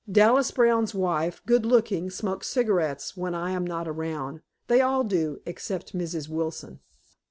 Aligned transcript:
Dallas 0.11 0.49
Brown's 0.49 0.95
wife, 0.95 1.43
good 1.45 1.63
looking, 1.63 2.09
smokes 2.09 2.47
cigarettes 2.47 3.15
when 3.15 3.35
I 3.35 3.51
am 3.51 3.63
not 3.67 3.87
around 3.87 4.41
they 4.67 4.81
all 4.81 5.03
do, 5.03 5.41
except 5.45 5.95
Mrs. 5.95 6.27
Wilson. 6.27 6.79